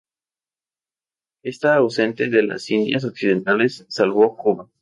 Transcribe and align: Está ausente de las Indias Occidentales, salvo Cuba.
Está 1.43 1.75
ausente 1.75 2.27
de 2.31 2.41
las 2.41 2.71
Indias 2.71 3.03
Occidentales, 3.05 3.85
salvo 3.87 4.35
Cuba. 4.35 4.67